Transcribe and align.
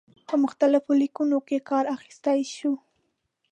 په 0.27 0.33
مختلفو 0.43 0.91
لیکنو 1.01 1.37
کې 1.47 1.57
کار 1.69 1.85
اخیستلای 1.95 2.41
شو. 2.55 2.73